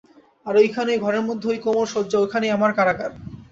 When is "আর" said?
0.45-0.53